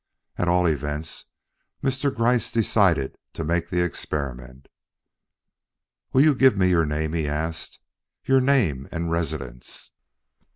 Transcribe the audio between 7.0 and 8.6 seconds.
he asked," your